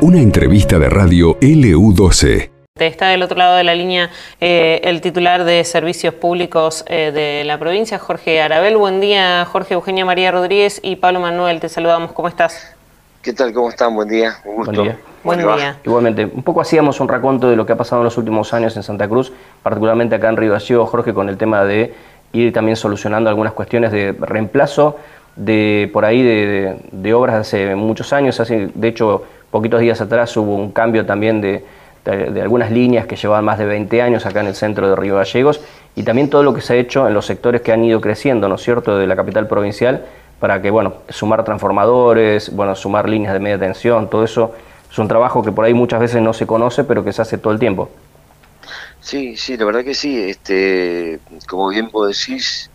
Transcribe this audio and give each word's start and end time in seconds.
Una 0.00 0.18
entrevista 0.18 0.78
de 0.78 0.90
radio 0.90 1.38
LU12. 1.38 2.50
Está 2.74 3.08
del 3.08 3.22
otro 3.22 3.38
lado 3.38 3.56
de 3.56 3.64
la 3.64 3.74
línea 3.74 4.10
eh, 4.40 4.80
el 4.84 5.00
titular 5.00 5.44
de 5.44 5.62
Servicios 5.62 6.14
Públicos 6.14 6.84
eh, 6.88 7.12
de 7.12 7.44
la 7.44 7.58
provincia, 7.58 7.98
Jorge 7.98 8.40
Arabel. 8.40 8.76
Buen 8.76 9.00
día, 9.00 9.44
Jorge 9.44 9.74
Eugenia 9.74 10.04
María 10.04 10.32
Rodríguez 10.32 10.80
y 10.82 10.96
Pablo 10.96 11.20
Manuel. 11.20 11.60
Te 11.60 11.68
saludamos. 11.68 12.12
¿Cómo 12.12 12.28
estás? 12.28 12.74
¿Qué 13.22 13.32
tal? 13.32 13.52
¿Cómo 13.52 13.68
están? 13.68 13.94
Buen 13.94 14.08
día. 14.08 14.34
Un 14.44 14.56
gusto. 14.56 14.72
Buen 14.72 14.88
día. 14.88 14.98
Buen 15.22 15.38
día. 15.38 15.78
Igualmente, 15.84 16.24
un 16.24 16.42
poco 16.42 16.60
hacíamos 16.60 16.98
un 16.98 17.08
raconto 17.08 17.48
de 17.48 17.54
lo 17.54 17.64
que 17.64 17.74
ha 17.74 17.76
pasado 17.76 18.02
en 18.02 18.04
los 18.06 18.18
últimos 18.18 18.52
años 18.52 18.76
en 18.76 18.82
Santa 18.82 19.08
Cruz, 19.08 19.32
particularmente 19.62 20.16
acá 20.16 20.28
en 20.28 20.36
Río 20.36 20.52
Gallegos, 20.52 20.90
Jorge, 20.90 21.14
con 21.14 21.28
el 21.28 21.36
tema 21.36 21.64
de 21.64 21.94
ir 22.32 22.52
también 22.52 22.76
solucionando 22.76 23.30
algunas 23.30 23.52
cuestiones 23.52 23.92
de 23.92 24.16
reemplazo 24.18 24.96
de 25.36 25.90
por 25.92 26.04
ahí 26.04 26.22
de, 26.22 26.76
de 26.90 27.14
obras 27.14 27.34
de 27.34 27.40
hace 27.40 27.74
muchos 27.76 28.12
años. 28.12 28.40
Hace, 28.40 28.70
de 28.74 28.88
hecho, 28.88 29.24
poquitos 29.50 29.80
días 29.80 30.00
atrás 30.00 30.36
hubo 30.36 30.54
un 30.56 30.72
cambio 30.72 31.06
también 31.06 31.40
de, 31.40 31.64
de, 32.04 32.42
algunas 32.42 32.70
líneas 32.70 33.06
que 33.06 33.16
llevaban 33.16 33.44
más 33.44 33.58
de 33.58 33.66
20 33.66 34.02
años 34.02 34.26
acá 34.26 34.40
en 34.40 34.48
el 34.48 34.54
centro 34.54 34.88
de 34.88 34.96
Río 34.96 35.16
Gallegos 35.16 35.60
y 35.94 36.02
también 36.02 36.28
todo 36.28 36.42
lo 36.42 36.54
que 36.54 36.60
se 36.60 36.74
ha 36.74 36.76
hecho 36.76 37.06
en 37.06 37.14
los 37.14 37.26
sectores 37.26 37.60
que 37.60 37.72
han 37.72 37.84
ido 37.84 38.00
creciendo, 38.00 38.48
¿no 38.48 38.56
es 38.56 38.62
cierto?, 38.62 38.96
de 38.96 39.06
la 39.06 39.14
capital 39.14 39.46
provincial 39.46 40.04
para 40.40 40.60
que, 40.60 40.70
bueno, 40.70 40.94
sumar 41.08 41.44
transformadores, 41.44 42.54
bueno, 42.54 42.74
sumar 42.74 43.08
líneas 43.08 43.32
de 43.32 43.38
media 43.38 43.58
tensión, 43.58 44.10
todo 44.10 44.24
eso 44.24 44.54
es 44.90 44.98
un 44.98 45.06
trabajo 45.06 45.42
que 45.42 45.52
por 45.52 45.64
ahí 45.64 45.72
muchas 45.72 46.00
veces 46.00 46.20
no 46.20 46.32
se 46.32 46.46
conoce, 46.46 46.82
pero 46.82 47.04
que 47.04 47.12
se 47.12 47.22
hace 47.22 47.38
todo 47.38 47.52
el 47.52 47.60
tiempo. 47.60 47.88
Sí, 49.00 49.36
sí, 49.36 49.56
la 49.56 49.64
verdad 49.64 49.84
que 49.84 49.94
sí. 49.94 50.18
Este, 50.18 51.20
como 51.48 51.68
bien 51.68 51.90
vos 51.92 52.08
decís, 52.08 52.70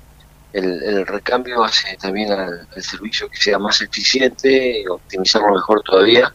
el, 0.57 0.83
el 0.83 1.05
recambio 1.05 1.63
hace 1.63 1.95
también 1.97 2.31
al, 2.31 2.67
servicio 2.81 3.29
que 3.29 3.37
sea 3.37 3.59
más 3.59 3.81
eficiente, 3.81 4.83
optimizarlo 4.89 5.53
mejor 5.53 5.81
todavía. 5.83 6.33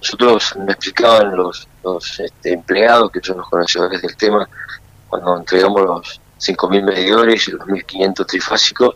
Nosotros 0.00 0.54
me 0.56 0.72
explicaban 0.72 1.36
los, 1.36 1.68
los 1.82 2.20
este, 2.20 2.52
empleados, 2.52 3.10
que 3.10 3.20
son 3.22 3.38
los 3.38 3.48
conocedores 3.48 4.02
del 4.02 4.16
tema, 4.16 4.48
cuando 5.08 5.38
entregamos 5.38 5.82
los 5.82 6.20
5.000 6.38 6.82
medidores 6.82 7.48
y 7.48 7.52
los 7.52 7.66
1.500 7.66 8.26
trifásicos, 8.26 8.94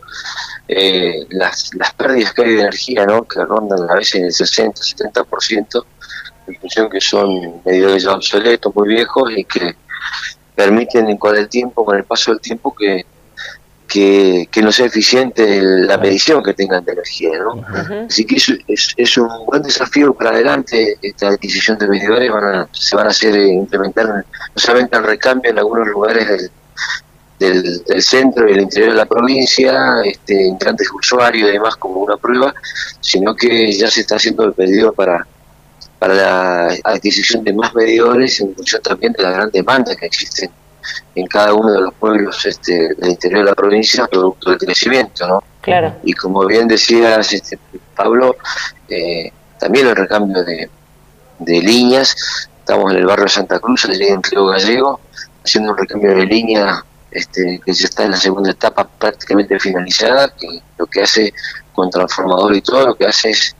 eh, 0.67 1.25
las, 1.29 1.71
pérdidas 1.97 2.33
que 2.33 2.43
hay 2.43 2.55
de 2.55 2.61
energía, 2.61 3.05
¿no? 3.05 3.23
que 3.23 3.43
rondan 3.43 3.89
a 3.89 3.95
veces 3.95 4.15
en 4.15 4.25
el 4.25 4.31
60-70%, 4.31 5.85
en 6.47 6.55
función 6.59 6.89
que 6.89 7.01
son 7.01 7.61
medidores 7.65 8.03
ya 8.03 8.13
obsoletos, 8.13 8.75
muy 8.75 8.89
viejos 8.89 9.31
y 9.35 9.45
que 9.45 9.75
permiten 10.55 11.17
con 11.17 11.35
el 11.35 11.49
tiempo, 11.49 11.83
con 11.85 11.97
el 11.97 12.03
paso 12.03 12.31
del 12.31 12.41
tiempo, 12.41 12.75
que 12.75 13.05
que, 13.91 14.61
no 14.61 14.71
sea 14.71 14.85
eficiente 14.85 15.61
la 15.61 15.97
medición 15.97 16.41
que 16.41 16.53
tengan 16.53 16.85
de 16.85 16.93
energía. 16.93 17.31
¿no? 17.39 17.63
Así 18.07 18.25
que 18.25 18.35
es, 18.35 18.93
es, 18.95 19.17
un 19.17 19.45
buen 19.45 19.61
desafío 19.61 20.13
para 20.13 20.29
adelante 20.31 20.97
esta 21.01 21.29
adquisición 21.29 21.77
de 21.77 21.87
medidores. 21.87 22.31
Van 22.31 22.67
se 22.71 22.95
van 22.95 23.07
a 23.07 23.09
hacer 23.09 23.35
eh, 23.35 23.47
implementar 23.47 24.07
no 24.07 24.23
solamente 24.55 24.97
el 24.97 25.03
recambio 25.03 25.51
en 25.51 25.59
algunos 25.59 25.87
lugares 25.87 26.49
del, 27.37 27.83
del, 27.83 28.01
centro 28.01 28.47
y 28.47 28.53
el 28.53 28.61
interior 28.61 28.91
de 28.91 28.97
la 28.97 29.05
provincia, 29.05 30.01
este, 30.05 30.47
en 30.47 30.57
grandes 30.57 30.87
usuarios 30.91 31.49
y 31.49 31.53
demás 31.53 31.75
como 31.75 32.01
una 32.01 32.15
prueba, 32.15 32.53
sino 33.01 33.35
que 33.35 33.71
ya 33.73 33.89
se 33.89 34.01
está 34.01 34.15
haciendo 34.15 34.45
el 34.45 34.53
pedido 34.53 34.93
para 34.93 35.27
para 35.99 36.15
la 36.15 36.77
adquisición 36.83 37.43
de 37.43 37.53
más 37.53 37.75
medidores 37.75 38.41
en 38.41 38.55
función 38.55 38.81
también 38.81 39.13
de 39.13 39.21
la 39.21 39.31
gran 39.33 39.51
demanda 39.51 39.95
que 39.95 40.07
existe 40.07 40.49
en 41.15 41.27
cada 41.27 41.53
uno 41.53 41.71
de 41.71 41.81
los 41.81 41.93
pueblos 41.93 42.45
este, 42.45 42.95
del 42.95 43.11
interior 43.11 43.45
de 43.45 43.49
la 43.51 43.55
provincia 43.55 44.07
producto 44.07 44.49
del 44.51 44.59
crecimiento, 44.59 45.27
¿no? 45.27 45.43
Claro. 45.61 45.95
Y 46.03 46.13
como 46.13 46.45
bien 46.45 46.67
decías, 46.67 47.33
este, 47.33 47.57
Pablo, 47.95 48.35
eh, 48.89 49.31
también 49.59 49.87
el 49.87 49.95
recambio 49.95 50.43
de, 50.43 50.69
líneas, 51.39 52.15
estamos 52.59 52.91
en 52.91 52.97
el 52.97 53.05
barrio 53.05 53.25
de 53.25 53.31
Santa 53.31 53.59
Cruz, 53.59 53.85
allí 53.85 54.07
en 54.07 54.21
Río 54.23 54.47
Gallego, 54.47 54.99
haciendo 55.43 55.71
un 55.71 55.77
recambio 55.77 56.15
de 56.15 56.25
línea 56.25 56.83
este, 57.11 57.59
que 57.63 57.73
ya 57.73 57.85
está 57.85 58.03
en 58.03 58.11
la 58.11 58.17
segunda 58.17 58.51
etapa 58.51 58.87
prácticamente 58.87 59.59
finalizada, 59.59 60.29
que 60.29 60.47
lo 60.77 60.85
que 60.85 61.01
hace 61.01 61.33
con 61.73 61.89
transformador 61.89 62.55
y 62.55 62.61
todo, 62.61 62.87
lo 62.87 62.95
que 62.95 63.05
hace 63.05 63.31
es 63.31 63.55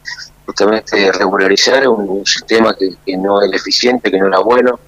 justamente 0.45 1.11
regularizar 1.11 1.87
un, 1.87 2.25
sistema 2.25 2.75
que, 2.77 2.95
que 3.05 3.17
no 3.17 3.41
era 3.41 3.55
eficiente, 3.55 4.11
que 4.11 4.17
no 4.17 4.27
era 4.27 4.39
bueno, 4.39 4.79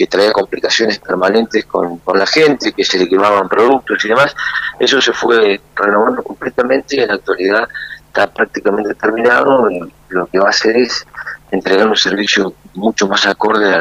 que 0.00 0.06
traía 0.06 0.32
complicaciones 0.32 0.98
permanentes 0.98 1.66
con, 1.66 2.00
la 2.14 2.26
gente, 2.26 2.72
que 2.72 2.84
se 2.84 2.98
le 2.98 3.06
quemaban 3.06 3.50
productos 3.50 4.02
y 4.02 4.08
demás, 4.08 4.34
eso 4.78 4.98
se 4.98 5.12
fue 5.12 5.60
renovando 5.76 6.22
completamente 6.22 6.96
y 6.96 7.00
en 7.00 7.08
la 7.08 7.16
actualidad 7.16 7.68
está 8.06 8.26
prácticamente 8.32 8.94
terminado 8.94 9.70
y 9.70 9.78
lo 10.08 10.26
que 10.28 10.38
va 10.38 10.46
a 10.46 10.50
hacer 10.56 10.74
es 10.78 11.06
entregar 11.50 11.86
un 11.86 11.98
servicio 11.98 12.54
mucho 12.72 13.08
más 13.08 13.26
acorde 13.26 13.74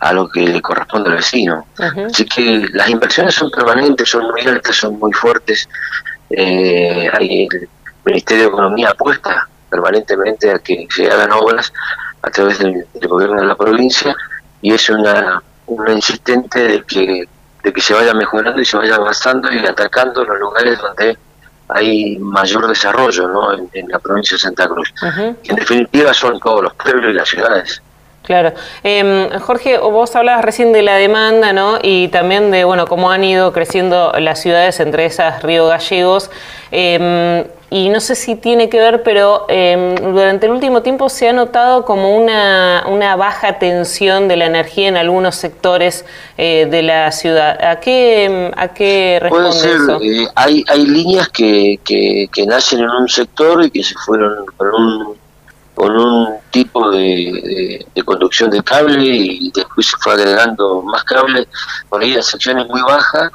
a, 0.00 0.12
lo 0.12 0.28
que 0.28 0.40
le 0.40 0.60
corresponde 0.60 1.10
al 1.10 1.16
vecino. 1.18 1.66
Así 1.78 2.24
que 2.24 2.66
las 2.72 2.88
inversiones 2.88 3.36
son 3.36 3.52
permanentes, 3.52 4.08
son 4.08 4.28
muy 4.32 4.40
altas, 4.40 4.74
son 4.74 4.98
muy 4.98 5.12
fuertes. 5.12 5.68
Eh, 6.30 7.08
hay 7.12 7.46
el 7.46 7.68
Ministerio 8.04 8.42
de 8.42 8.48
Economía 8.48 8.90
apuesta 8.90 9.48
permanentemente 9.70 10.50
a 10.50 10.58
que 10.58 10.88
se 10.90 11.06
hagan 11.06 11.30
obras 11.30 11.72
a 12.22 12.28
través 12.28 12.58
del 12.58 12.84
gobierno 13.08 13.40
de 13.40 13.46
la 13.46 13.54
provincia 13.54 14.16
y 14.62 14.72
es 14.72 14.88
una, 14.88 15.42
una 15.66 15.92
insistente 15.92 16.60
de 16.60 16.82
que, 16.82 17.24
de 17.62 17.72
que 17.72 17.80
se 17.80 17.94
vaya 17.94 18.14
mejorando 18.14 18.60
y 18.60 18.64
se 18.64 18.76
vaya 18.76 18.96
avanzando 18.96 19.52
y 19.52 19.58
atacando 19.66 20.24
los 20.24 20.38
lugares 20.38 20.78
donde 20.78 21.16
hay 21.68 22.16
mayor 22.18 22.66
desarrollo 22.66 23.28
¿no? 23.28 23.52
en, 23.52 23.88
la 23.88 23.98
provincia 23.98 24.36
de 24.36 24.40
Santa 24.40 24.66
Cruz. 24.68 24.92
en 25.44 25.56
definitiva 25.56 26.14
son 26.14 26.40
todos 26.40 26.62
los 26.62 26.74
pueblos 26.74 27.10
y 27.10 27.14
las 27.14 27.28
ciudades. 27.28 27.82
Claro. 28.22 28.52
Eh, 28.84 29.30
Jorge, 29.40 29.78
vos 29.78 30.14
hablabas 30.14 30.44
recién 30.44 30.72
de 30.74 30.82
la 30.82 30.96
demanda, 30.96 31.54
¿no? 31.54 31.78
Y 31.82 32.08
también 32.08 32.50
de, 32.50 32.64
bueno, 32.64 32.86
cómo 32.86 33.10
han 33.10 33.24
ido 33.24 33.54
creciendo 33.54 34.12
las 34.18 34.42
ciudades, 34.42 34.80
entre 34.80 35.06
esas 35.06 35.42
Río 35.42 35.66
Gallegos. 35.66 36.30
Eh, 36.70 37.46
y 37.70 37.90
no 37.90 38.00
sé 38.00 38.14
si 38.14 38.34
tiene 38.34 38.70
que 38.70 38.78
ver, 38.78 39.02
pero 39.02 39.44
em, 39.48 39.94
durante 39.96 40.46
el 40.46 40.52
último 40.52 40.80
tiempo 40.80 41.10
se 41.10 41.28
ha 41.28 41.34
notado 41.34 41.84
como 41.84 42.16
una, 42.16 42.84
una 42.88 43.14
baja 43.16 43.58
tensión 43.58 44.26
de 44.26 44.36
la 44.36 44.46
energía 44.46 44.88
en 44.88 44.96
algunos 44.96 45.34
sectores 45.34 46.06
eh, 46.38 46.66
de 46.70 46.82
la 46.82 47.12
ciudad. 47.12 47.62
¿A 47.62 47.78
qué, 47.78 48.24
em, 48.24 48.52
a 48.56 48.68
qué 48.68 49.18
responde 49.20 49.50
Puede 49.50 49.60
ser, 49.60 49.76
eso? 49.76 49.98
Eh, 50.00 50.28
hay, 50.34 50.64
hay 50.66 50.86
líneas 50.86 51.28
que, 51.28 51.78
que, 51.84 52.28
que, 52.32 52.46
nacen 52.46 52.80
en 52.80 52.88
un 52.88 53.08
sector 53.08 53.62
y 53.62 53.70
que 53.70 53.82
se 53.82 53.94
fueron 53.96 54.46
con 54.56 54.68
un, 54.74 55.16
con 55.74 55.94
un 55.94 56.28
tipo 56.50 56.90
de, 56.90 57.84
de, 57.94 58.02
conducción 58.02 58.50
de 58.50 58.62
cable 58.62 59.04
y 59.04 59.52
después 59.54 59.88
se 59.88 59.96
fue 59.98 60.14
agregando 60.14 60.80
más 60.82 61.04
cable. 61.04 61.46
Por 61.90 62.00
ahí 62.00 62.14
la 62.14 62.22
sección 62.22 62.58
es 62.60 62.66
muy 62.66 62.80
baja 62.80 63.30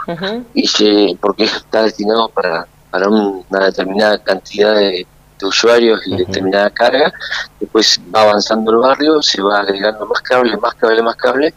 y 0.56 0.66
se, 0.66 1.16
porque 1.22 1.44
está 1.44 1.84
destinado 1.84 2.30
para 2.30 2.68
para 2.94 3.10
una 3.10 3.66
determinada 3.66 4.20
cantidad 4.20 4.76
de, 4.76 5.08
usuarios 5.42 6.00
y 6.06 6.16
determinada 6.16 6.70
carga, 6.70 7.12
después 7.60 8.00
va 8.16 8.22
avanzando 8.22 8.72
el 8.72 8.78
barrio, 8.78 9.22
se 9.22 9.42
va 9.42 9.60
agregando 9.60 10.06
más 10.06 10.22
cable, 10.22 10.56
más 10.56 10.74
cable, 10.76 11.02
más 11.02 11.18
cable, 11.18 11.54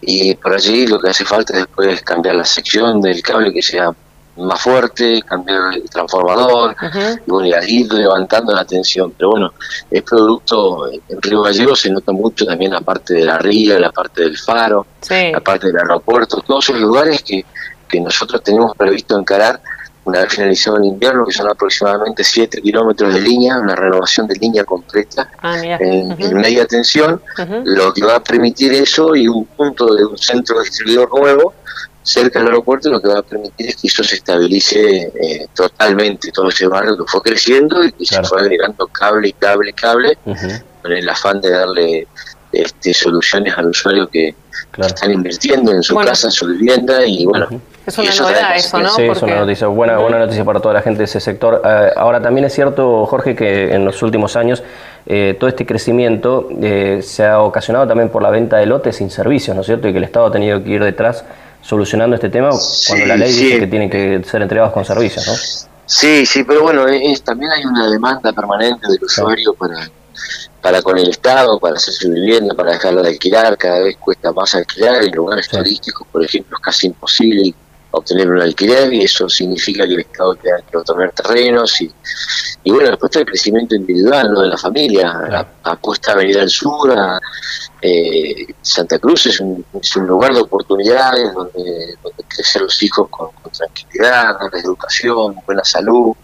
y 0.00 0.32
por 0.36 0.54
allí 0.54 0.86
lo 0.86 1.00
que 1.00 1.10
hace 1.10 1.24
falta 1.24 1.56
después 1.56 1.94
es 1.94 2.02
cambiar 2.02 2.36
la 2.36 2.44
sección 2.44 3.00
del 3.00 3.20
cable 3.22 3.52
que 3.52 3.62
sea 3.62 3.90
más 4.36 4.60
fuerte, 4.60 5.22
cambiar 5.22 5.74
el 5.74 5.90
transformador, 5.90 6.76
y 7.26 7.28
bueno, 7.28 7.56
ir 7.66 7.92
levantando 7.92 8.54
la 8.54 8.64
tensión. 8.64 9.12
Pero 9.18 9.30
bueno, 9.30 9.54
es 9.90 10.02
producto, 10.04 10.88
en 10.92 11.20
Río 11.20 11.42
Gallego 11.42 11.74
se 11.74 11.90
nota 11.90 12.12
mucho 12.12 12.46
también 12.46 12.74
la 12.74 12.80
parte 12.80 13.14
de 13.14 13.24
la 13.24 13.38
ría, 13.38 13.80
la 13.80 13.90
parte 13.90 14.22
del 14.22 14.38
faro, 14.38 14.86
la 15.10 15.40
parte 15.40 15.66
del 15.66 15.78
aeropuerto, 15.78 16.40
todos 16.46 16.68
esos 16.68 16.80
lugares 16.80 17.24
que, 17.24 17.44
que 17.88 18.00
nosotros 18.00 18.40
tenemos 18.44 18.76
previsto 18.76 19.18
encarar 19.18 19.60
una 20.06 20.20
vez 20.20 20.32
finalizado 20.34 20.76
el 20.78 20.84
invierno, 20.84 21.26
que 21.26 21.32
son 21.32 21.48
aproximadamente 21.48 22.22
7 22.22 22.62
kilómetros 22.62 23.12
de 23.12 23.20
línea, 23.20 23.58
una 23.58 23.74
renovación 23.74 24.26
de 24.28 24.36
línea 24.36 24.64
completa 24.64 25.28
ah, 25.42 25.58
en, 25.60 26.16
media 26.36 26.64
tensión, 26.64 27.20
lo 27.64 27.92
que 27.92 28.04
va 28.04 28.16
a 28.16 28.22
permitir 28.22 28.72
eso 28.72 29.14
y 29.16 29.26
un 29.26 29.44
punto 29.46 29.94
de 29.94 30.04
un 30.04 30.16
centro 30.16 30.60
distribuidor 30.60 31.10
nuevo 31.18 31.54
cerca 32.06 32.38
del 32.38 32.48
aeropuerto, 32.48 32.88
lo 32.88 33.02
que 33.02 33.08
va 33.08 33.18
a 33.18 33.22
permitir 33.22 33.68
es 33.68 33.76
que 33.76 33.88
eso 33.88 34.04
se 34.04 34.14
estabilice 34.14 35.10
eh, 35.20 35.48
totalmente, 35.52 36.30
todo 36.30 36.50
ese 36.50 36.68
barrio 36.68 36.96
que 36.96 37.04
fue 37.04 37.20
creciendo 37.20 37.84
y 37.84 37.90
que 37.90 38.06
se 38.06 38.22
fue 38.22 38.40
agregando 38.40 38.86
cable 38.86 39.28
y 39.28 39.32
cable 39.32 39.70
y 39.70 39.72
cable, 39.72 40.18
con 40.82 40.92
el 40.92 41.08
afán 41.08 41.40
de 41.40 41.50
darle 41.50 42.06
este, 42.52 42.94
soluciones 42.94 43.56
al 43.56 43.66
usuario 43.66 44.08
que, 44.08 44.34
están 44.78 45.10
invirtiendo 45.10 45.72
en 45.72 45.82
su 45.82 45.96
casa, 45.96 46.26
en 46.26 46.32
su 46.32 46.46
vivienda 46.46 47.06
y 47.06 47.24
bueno. 47.24 47.48
Es 47.86 47.96
una 47.96 48.14
novedad 48.14 48.56
eso, 48.56 48.78
¿no? 48.78 48.90
Sí, 48.90 49.02
es 49.02 49.22
una 49.22 49.36
noticia, 49.36 49.68
buena, 49.68 49.96
buena 49.96 50.18
noticia 50.18 50.44
para 50.44 50.60
toda 50.60 50.74
la 50.74 50.82
gente 50.82 50.98
de 50.98 51.04
ese 51.04 51.20
sector. 51.20 51.62
Eh, 51.64 51.90
ahora 51.96 52.20
también 52.20 52.44
es 52.44 52.52
cierto, 52.52 53.06
Jorge, 53.06 53.34
que 53.34 53.74
en 53.74 53.84
los 53.86 54.02
últimos 54.02 54.36
años 54.36 54.62
eh, 55.06 55.36
todo 55.38 55.48
este 55.48 55.64
crecimiento 55.64 56.48
eh, 56.60 57.00
se 57.02 57.24
ha 57.24 57.40
ocasionado 57.40 57.86
también 57.86 58.10
por 58.10 58.22
la 58.22 58.30
venta 58.30 58.58
de 58.58 58.66
lotes 58.66 58.96
sin 58.96 59.08
servicios, 59.08 59.54
¿no 59.54 59.62
es 59.62 59.66
cierto? 59.66 59.88
Y 59.88 59.92
que 59.92 59.98
el 59.98 60.04
Estado 60.04 60.26
ha 60.26 60.32
tenido 60.32 60.62
que 60.62 60.70
ir 60.70 60.82
detrás 60.82 61.24
solucionando 61.62 62.16
este 62.16 62.28
tema 62.28 62.50
cuando 62.86 63.06
la 63.06 63.16
ley 63.16 63.32
dice 63.32 63.60
que 63.60 63.66
tienen 63.66 63.88
que 63.88 64.22
ser 64.24 64.42
entregados 64.42 64.72
con 64.72 64.84
servicios, 64.84 65.26
¿no? 65.26 65.34
Sí, 65.86 66.26
sí, 66.26 66.42
pero 66.42 66.62
bueno, 66.62 66.86
es, 66.88 67.22
también 67.22 67.52
hay 67.52 67.64
una 67.64 67.88
demanda 67.88 68.32
permanente 68.32 68.88
del 68.88 69.02
usuario 69.02 69.54
para, 69.54 69.88
para 70.60 70.82
con 70.82 70.98
el 70.98 71.08
Estado, 71.08 71.58
para 71.58 71.76
hacer 71.76 71.94
su 71.94 72.10
vivienda, 72.10 72.54
para 72.54 72.72
dejarla 72.72 73.02
de 73.02 73.08
alquilar, 73.08 73.56
cada 73.56 73.80
vez 73.80 73.96
cuesta 73.98 74.32
más 74.32 74.54
alquilar, 74.54 75.02
en 75.04 75.14
lugares 75.14 75.48
turísticos, 75.48 76.06
por 76.08 76.24
ejemplo, 76.24 76.56
es 76.56 76.62
casi 76.62 76.86
imposible 76.88 77.54
obtener 77.90 78.28
un 78.28 78.42
alquiler 78.42 78.92
y 78.92 79.04
eso 79.04 79.28
significa 79.28 79.86
que 79.86 79.94
el 79.94 80.00
Estado 80.00 80.34
tiene 80.34 80.58
que 80.70 80.76
otorgar 80.76 81.12
terrenos 81.12 81.80
y, 81.80 81.90
y 82.64 82.70
bueno, 82.70 82.90
después 82.90 83.10
está 83.10 83.20
el 83.20 83.26
crecimiento 83.26 83.74
individual 83.74 84.32
¿no? 84.32 84.42
de 84.42 84.48
la 84.48 84.58
familia, 84.58 85.46
apuesta 85.62 86.12
a 86.12 86.16
venir 86.16 86.38
al 86.38 86.50
sur, 86.50 86.94
eh, 87.80 88.46
Santa 88.60 88.98
Cruz 88.98 89.26
es 89.26 89.40
un, 89.40 89.64
es 89.80 89.96
un, 89.96 90.06
lugar 90.06 90.34
de 90.34 90.40
oportunidades 90.40 91.32
donde, 91.34 91.96
donde 92.02 92.24
crecer 92.26 92.62
los 92.62 92.82
hijos 92.82 93.08
con, 93.08 93.28
tranquilidad, 93.52 94.38
darles 94.40 94.64
educación, 94.64 95.36
buena 95.46 95.64
salud, 95.64 96.14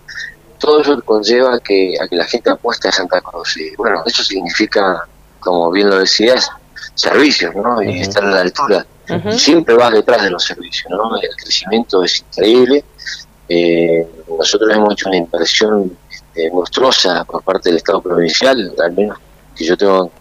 todo 0.63 0.81
eso 0.81 1.03
conlleva 1.03 1.59
que, 1.59 1.95
a 2.01 2.07
que 2.07 2.15
la 2.15 2.25
gente 2.25 2.49
apueste 2.49 2.89
a 2.89 2.93
Santa 2.93 3.21
Cruz 3.21 3.57
y 3.57 3.75
bueno, 3.75 4.03
eso 4.07 4.23
significa, 4.23 5.07
como 5.41 5.73
bien 5.73 5.91
lo 5.91 5.99
decías, 5.99 6.49
servicios, 6.95 7.53
¿no? 7.57 7.83
Y 7.83 8.01
estar 8.01 8.25
a 8.25 8.31
la 8.31 8.41
altura 8.43 8.87
siempre 9.37 9.75
va 9.75 9.91
detrás 9.91 10.23
de 10.23 10.31
los 10.31 10.45
servicios, 10.45 10.89
¿no? 10.91 11.17
El 11.21 11.35
crecimiento 11.37 12.05
es 12.05 12.21
increíble. 12.21 12.85
Eh, 13.49 14.07
nosotros 14.39 14.71
hemos 14.73 14.93
hecho 14.93 15.09
una 15.09 15.19
inversión 15.19 15.99
este, 16.09 16.49
monstruosa 16.53 17.25
por 17.25 17.43
parte 17.43 17.69
del 17.69 17.79
Estado 17.79 18.01
provincial, 18.01 18.73
al 18.83 18.93
menos 18.93 19.19
que 19.57 19.65
yo 19.65 19.77
tengo 19.77 20.13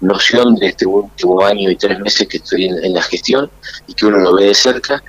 noción 0.00 0.54
de 0.54 0.68
este 0.68 0.86
último 0.86 1.44
año 1.44 1.68
y 1.68 1.76
tres 1.76 1.98
meses 1.98 2.28
que 2.28 2.36
estoy 2.36 2.66
en, 2.66 2.94
la 2.94 3.02
gestión 3.02 3.50
y 3.88 3.94
que 3.94 4.06
uno 4.06 4.18
lo 4.18 4.34
ve 4.36 4.44
de 4.46 4.54
cerca 4.54 5.02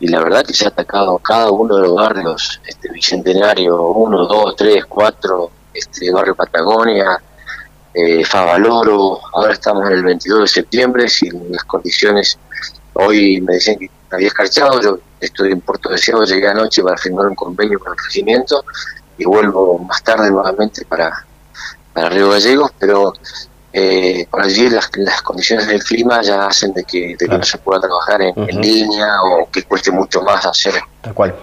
y 0.00 0.08
la 0.08 0.22
verdad 0.22 0.44
que 0.44 0.52
se 0.52 0.64
ha 0.64 0.68
atacado 0.68 1.18
cada 1.18 1.50
uno 1.50 1.76
de 1.76 1.82
los 1.82 1.94
barrios, 1.94 2.60
este 2.66 2.90
Bicentenario 2.90 3.80
1, 3.80 4.26
2, 4.26 4.56
3, 4.56 4.84
4, 4.86 5.50
este 5.72 6.12
barrio 6.12 6.34
Patagonia, 6.34 7.20
eh, 7.94 8.24
Favaloro, 8.24 9.20
ahora 9.32 9.52
estamos 9.52 9.86
en 9.86 9.92
el 9.92 10.04
22 10.04 10.40
de 10.40 10.48
septiembre, 10.48 11.08
sin 11.08 11.52
las 11.52 11.64
condiciones, 11.64 12.38
hoy 12.94 13.40
me 13.40 13.54
decían 13.54 13.78
que 13.78 13.90
había 14.10 14.28
escarchado, 14.28 14.80
yo 14.80 14.98
estoy 15.20 15.52
en 15.52 15.60
Puerto 15.60 15.88
Deseado, 15.88 16.24
llegué 16.24 16.48
anoche 16.48 16.82
para 16.82 16.96
firmar 16.96 17.26
un 17.26 17.34
convenio 17.34 17.78
con 17.78 17.92
el 17.92 17.98
regimiento 18.04 18.64
y 19.16 19.24
vuelvo 19.24 19.78
más 19.78 20.02
tarde 20.02 20.30
nuevamente 20.30 20.84
para, 20.84 21.24
para 21.92 22.08
Río 22.08 22.30
Gallegos, 22.30 22.72
pero 22.78 23.12
eh, 23.76 24.28
por 24.30 24.40
allí 24.40 24.70
las, 24.70 24.88
las, 24.94 25.20
condiciones 25.20 25.66
del 25.66 25.82
clima 25.82 26.22
ya 26.22 26.46
hacen 26.46 26.72
de 26.72 26.84
que, 26.84 27.16
no 27.28 27.42
se 27.42 27.58
pueda 27.58 27.80
trabajar 27.80 28.22
en, 28.22 28.60
línea 28.60 29.20
o 29.24 29.50
que 29.50 29.64
cueste 29.64 29.90
mucho 29.90 30.22
más 30.22 30.46
hacer 30.46 30.74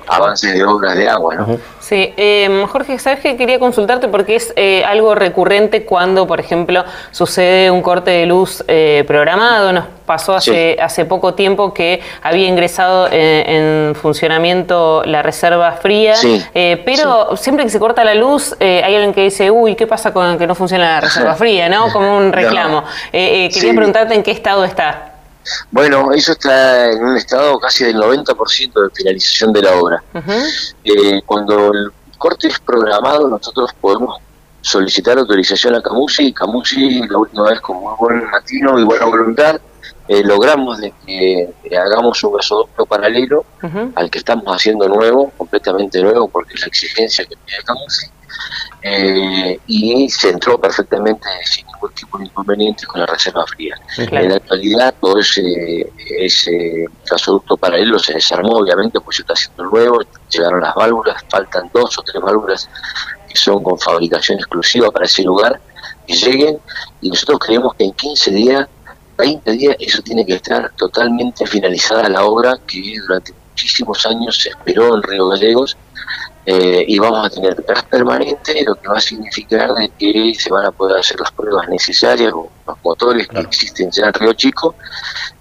avances 0.07 0.53
de 0.53 0.63
obras 0.63 0.95
de 0.95 1.09
agua. 1.09 1.35
¿no? 1.35 1.57
Sí, 1.79 2.13
eh, 2.15 2.65
Jorge, 2.69 2.97
¿sabes 2.99 3.19
que 3.19 3.35
quería 3.35 3.59
consultarte? 3.59 4.07
Porque 4.07 4.35
es 4.35 4.53
eh, 4.55 4.83
algo 4.85 5.13
recurrente 5.15 5.83
cuando, 5.83 6.25
por 6.27 6.39
ejemplo, 6.39 6.85
sucede 7.11 7.69
un 7.69 7.81
corte 7.81 8.11
de 8.11 8.25
luz 8.25 8.63
eh, 8.67 9.03
programado. 9.07 9.73
Nos 9.73 9.85
pasó 10.05 10.35
hace, 10.35 10.77
hace 10.81 11.05
poco 11.05 11.33
tiempo 11.33 11.73
que 11.73 12.01
había 12.21 12.47
ingresado 12.47 13.07
en, 13.11 13.95
funcionamiento 13.95 15.03
la 15.05 15.21
reserva 15.21 15.71
fría, 15.73 16.15
pero 16.53 17.35
siempre 17.35 17.65
que 17.65 17.69
se 17.69 17.79
corta 17.79 18.03
la 18.03 18.15
luz 18.15 18.55
hay 18.59 18.95
alguien 18.95 19.13
que 19.13 19.23
dice, 19.23 19.51
uy, 19.51 19.75
¿qué 19.75 19.87
pasa 19.87 20.11
con 20.13 20.37
que 20.37 20.47
no 20.47 20.55
funciona 20.55 20.95
la 20.95 21.01
reserva 21.01 21.35
fría? 21.35 21.69
¿no? 21.69 21.91
Como 21.91 22.17
un 22.17 22.33
reclamo. 22.33 22.83
quería 23.11 23.73
preguntarte 23.73 24.13
en 24.15 24.23
qué 24.23 24.31
estado 24.31 24.63
está. 24.65 25.10
Bueno, 25.71 26.11
eso 26.11 26.33
está 26.33 26.91
en 26.91 27.03
un 27.03 27.17
estado 27.17 27.59
casi 27.59 27.85
del 27.85 27.97
90% 27.97 28.73
de 28.73 28.89
finalización 28.93 29.53
de 29.53 29.61
la 29.61 29.75
obra. 29.75 30.03
Eh, 30.83 31.21
cuando 31.25 31.71
el 31.73 31.91
corte 32.17 32.47
es 32.47 32.59
programado, 32.59 33.27
nosotros 33.27 33.71
podemos 33.79 34.17
solicitar 34.61 35.17
autorización 35.17 35.75
a 35.75 35.81
Camusi. 35.81 36.33
Camusi, 36.33 37.01
la 37.07 37.17
última 37.17 37.49
vez 37.49 37.59
con 37.61 37.77
muy 37.77 37.93
buen 37.97 38.31
latino 38.31 38.79
y 38.79 38.83
buena 38.83 39.05
voluntad, 39.05 39.59
eh, 40.07 40.23
logramos 40.23 40.79
de 40.79 40.93
que 41.05 41.49
hagamos 41.75 42.23
un 42.23 42.33
gasoducto 42.33 42.85
paralelo 42.85 43.45
al 43.95 44.09
que 44.09 44.19
estamos 44.19 44.45
haciendo 44.47 44.87
nuevo, 44.87 45.31
completamente 45.37 46.01
nuevo, 46.01 46.27
porque 46.27 46.53
es 46.53 46.61
la 46.61 46.67
exigencia 46.67 47.25
que 47.25 47.35
pide 47.37 47.63
Camusi 47.65 48.07
eh, 48.81 49.59
y 49.67 50.09
se 50.09 50.29
entró 50.29 50.59
perfectamente 50.59 51.27
sin 51.45 51.67
ningún 51.67 51.93
tipo 51.93 52.17
de 52.17 52.25
inconveniente 52.25 52.85
con 52.85 52.99
la 52.99 53.05
reserva 53.05 53.45
fría. 53.47 53.79
En 53.97 54.29
la 54.29 54.35
actualidad 54.35 54.95
todo 54.99 55.19
ese, 55.19 55.91
ese 56.17 56.85
gasoducto 57.09 57.57
paralelo 57.57 57.99
se 57.99 58.13
desarmó, 58.13 58.57
obviamente, 58.57 58.99
pues 58.99 59.17
se 59.17 59.21
está 59.23 59.33
haciendo 59.33 59.65
nuevo, 59.65 60.01
llegaron 60.29 60.61
las 60.61 60.73
válvulas, 60.73 61.23
faltan 61.29 61.69
dos 61.73 61.97
o 61.97 62.01
tres 62.01 62.21
válvulas 62.21 62.69
que 63.29 63.37
son 63.37 63.63
con 63.63 63.79
fabricación 63.79 64.39
exclusiva 64.39 64.91
para 64.91 65.05
ese 65.05 65.23
lugar, 65.23 65.61
que 66.07 66.13
lleguen, 66.13 66.57
y 67.01 67.09
nosotros 67.09 67.39
creemos 67.39 67.73
que 67.75 67.85
en 67.85 67.93
15 67.93 68.31
días, 68.31 68.67
20 69.17 69.51
días, 69.51 69.75
eso 69.79 70.01
tiene 70.01 70.25
que 70.25 70.35
estar 70.35 70.71
totalmente 70.75 71.45
finalizada 71.45 72.09
la 72.09 72.25
obra 72.25 72.57
que 72.67 72.95
durante 72.99 73.33
muchísimos 73.51 74.05
años 74.05 74.37
se 74.37 74.49
esperó 74.49 74.95
en 74.95 75.03
Río 75.03 75.29
Gallegos 75.29 75.77
eh, 76.45 76.83
y 76.87 76.97
vamos 76.97 77.27
a 77.27 77.29
tener 77.29 77.55
gas 77.67 77.83
permanente, 77.83 78.63
lo 78.65 78.75
que 78.75 78.87
va 78.87 78.97
a 78.97 79.01
significar 79.01 79.73
de 79.73 79.89
que 79.89 80.33
se 80.33 80.51
van 80.51 80.65
a 80.65 80.71
poder 80.71 80.97
hacer 80.99 81.19
las 81.19 81.31
pruebas 81.31 81.69
necesarias 81.69 82.31
con 82.31 82.47
los 82.65 82.77
motores 82.83 83.27
que 83.27 83.39
existen 83.39 83.91
ya 83.91 84.07
en 84.07 84.13
Río 84.13 84.33
Chico 84.33 84.75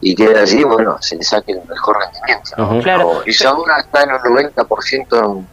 y 0.00 0.14
que 0.14 0.28
de 0.28 0.40
allí, 0.40 0.62
bueno, 0.64 0.98
se 1.00 1.16
le 1.16 1.22
saque 1.22 1.52
el 1.52 1.62
mejor 1.66 1.98
rendimiento. 1.98 2.82
claro. 2.82 3.22
Y 3.24 3.44
ahora 3.44 3.80
está 3.80 4.02
en 4.02 4.12
un 4.12 4.18
90% 4.18 5.44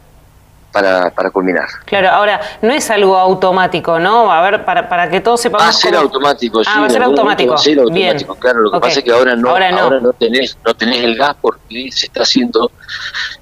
para, 0.80 1.10
para 1.10 1.30
culminar. 1.30 1.66
Claro, 1.84 2.08
ahora, 2.10 2.40
no 2.62 2.72
es 2.72 2.88
algo 2.90 3.16
automático, 3.16 3.98
¿no? 3.98 4.30
A 4.30 4.40
ver, 4.42 4.64
para, 4.64 4.88
para 4.88 5.10
que 5.10 5.20
todos 5.20 5.40
sepamos. 5.40 5.66
Va 5.66 5.70
a 5.70 5.72
ser 5.72 5.96
automático, 5.96 6.62
sí. 6.62 6.70
Ah, 6.72 6.80
va 6.82 6.86
a 6.86 6.90
ser 6.90 7.02
automático. 7.02 7.50
Va 7.50 7.56
a 7.56 7.58
ser 7.58 7.78
automático, 7.80 8.34
claro. 8.36 8.60
Lo 8.60 8.70
que 8.70 8.80
pasa 8.80 8.98
es 9.00 9.04
que 9.04 9.10
ahora 9.10 9.34
no, 9.34 9.50
ahora 9.50 9.72
no. 9.72 10.12
tenés, 10.12 10.56
no 10.64 10.74
tenés 10.74 11.02
el 11.02 11.16
gas 11.16 11.36
porque 11.40 11.90
se 11.90 12.06
está 12.06 12.22
haciendo 12.22 12.70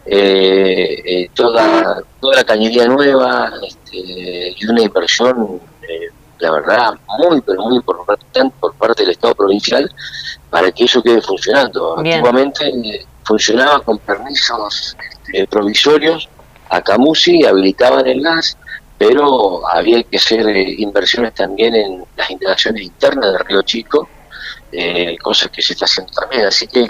eh, 0.07 1.03
eh, 1.05 1.31
toda, 1.35 2.03
toda 2.21 2.37
la 2.37 2.45
cañería 2.45 2.87
nueva 2.87 3.53
este, 3.67 4.55
y 4.57 4.67
una 4.67 4.81
inversión, 4.81 5.61
eh, 5.83 6.09
la 6.39 6.53
verdad, 6.53 6.95
muy, 7.19 7.41
pero 7.43 7.63
muy 7.63 7.77
importante 7.77 8.51
por 8.59 8.75
parte 8.75 9.03
del 9.03 9.13
Estado 9.13 9.35
provincial 9.35 9.91
para 10.49 10.73
que 10.73 10.85
eso 10.85 11.03
quede 11.03 11.21
funcionando. 11.21 11.99
Antiguamente 11.99 13.05
funcionaba 13.25 13.81
con 13.81 13.99
permisos 13.99 14.97
este, 15.27 15.47
provisorios 15.49 16.31
a 16.69 16.83
Camusi, 16.83 17.45
habilitaban 17.45 18.07
el 18.07 18.23
gas, 18.23 18.57
pero 18.99 19.69
había 19.69 20.03
que 20.03 20.17
hacer 20.17 20.49
eh, 20.49 20.75
inversiones 20.79 21.35
también 21.35 21.75
en 21.75 22.05
las 22.17 22.31
instalaciones 22.31 22.83
internas 22.83 23.33
de 23.33 23.39
Río 23.39 23.63
Chico, 23.63 24.09
eh, 24.73 25.17
cosas 25.23 25.51
que 25.51 25.63
se 25.63 25.75
está 25.75 25.85
haciendo 25.85 26.13
también. 26.13 26.47
Así 26.47 26.67
que 26.67 26.87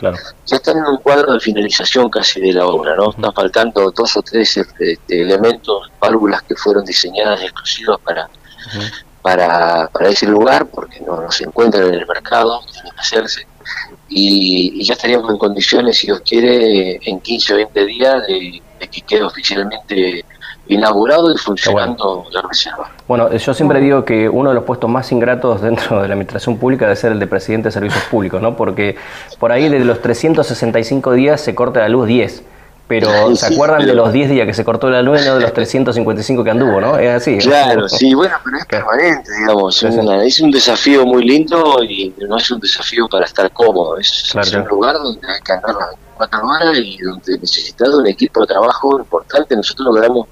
ya 0.47 0.57
están 0.57 0.79
en 0.79 0.85
un 0.85 0.97
cuadro 0.99 1.35
de 1.35 1.41
finalización 1.41 2.09
casi 2.09 2.41
de 2.41 2.53
la 2.53 2.67
obra, 2.67 2.97
¿no? 2.97 3.11
Están 3.11 3.33
faltando 3.33 3.91
dos 3.91 4.17
o 4.17 4.23
tres 4.23 4.57
este, 4.57 4.99
elementos, 5.09 5.91
válvulas 6.01 6.43
que 6.43 6.55
fueron 6.55 6.85
diseñadas 6.85 7.43
exclusivas 7.43 7.99
para, 8.01 8.29
para, 9.21 9.89
para 9.89 10.09
ese 10.09 10.27
lugar, 10.27 10.67
porque 10.67 11.01
no, 11.01 11.21
no 11.21 11.31
se 11.31 11.45
encuentran 11.45 11.89
en 11.89 11.95
el 11.95 12.07
mercado, 12.07 12.61
tienen 12.73 12.93
que 12.93 13.01
hacerse. 13.01 13.47
Y, 14.09 14.81
y, 14.81 14.85
ya 14.85 14.95
estaríamos 14.95 15.29
en 15.31 15.39
condiciones, 15.39 15.99
si 15.99 16.07
Dios 16.07 16.23
quiere, 16.25 17.01
en 17.03 17.21
15 17.21 17.53
o 17.53 17.57
20 17.57 17.87
días 17.87 18.27
de 18.29 18.63
de 18.87 18.89
que 18.89 19.01
quede 19.03 19.23
oficialmente 19.23 20.25
inaugurado 20.69 21.33
y 21.33 21.39
funcionando 21.39 22.25
la 22.33 22.43
reserva. 22.43 22.91
Bueno, 23.07 23.33
yo 23.33 23.55
siempre 23.55 23.81
digo 23.81 24.05
que 24.05 24.29
uno 24.29 24.51
de 24.51 24.55
los 24.55 24.65
puestos 24.65 24.91
más 24.91 25.11
ingratos 25.13 25.61
dentro 25.61 26.03
de 26.03 26.09
la 26.09 26.15
administración 26.15 26.57
pública 26.59 26.87
debe 26.87 26.97
ser 26.97 27.13
el 27.13 27.21
de 27.21 27.27
presidente 27.27 27.69
de 27.69 27.73
servicios 27.73 28.05
públicos, 28.05 28.43
¿no? 28.43 28.57
Porque 28.57 28.97
por 29.39 29.53
ahí 29.53 29.69
de 29.69 29.81
los 29.81 30.01
365 30.01 31.13
días 31.13 31.41
se 31.41 31.55
corta 31.55 31.81
la 31.81 31.89
luz 31.89 32.07
10 32.07 32.43
pero 32.89 33.09
¿se 33.37 33.47
acuerdan 33.47 33.85
de 33.85 33.95
los 33.95 34.13
10 34.13 34.31
días 34.31 34.47
que 34.47 34.55
se 34.55 34.65
cortó 34.65 34.89
la 34.91 35.03
luz, 35.03 35.25
no 35.25 35.35
de 35.35 35.41
los 35.41 35.53
355 35.53 36.45
que 36.45 36.51
anduvo, 36.51 36.81
no? 36.81 36.99
Es 36.99 37.11
así. 37.11 37.39
Claro, 37.39 37.89
sí, 37.89 38.15
bueno, 38.15 38.37
pero 38.45 38.59
es 38.59 38.67
permanente, 38.67 39.31
digamos. 39.41 39.83
Es, 39.83 40.41
un 40.41 40.51
desafío 40.51 41.05
muy 41.05 41.25
lindo 41.25 41.83
y 41.83 42.15
no 42.29 42.37
es 42.37 42.51
un 42.51 42.61
desafío 42.61 43.09
para 43.09 43.25
estar 43.25 43.51
cómodo. 43.53 43.99
Es, 43.99 44.35
un 44.35 44.67
lugar 44.69 44.95
donde 44.97 45.27
hay 45.27 45.41
que 45.41 45.53
andar 45.53 45.75
las 45.75 46.06
24 46.19 46.49
horas 46.49 46.79
y 46.79 46.99
donde 46.99 47.39
necesitas 47.39 47.89
un 47.91 48.07
equipo 48.07 48.41
de 48.41 48.47
trabajo 48.47 48.99
importante. 48.99 49.57
Nosotros 49.57 49.87
logramos 49.87 50.29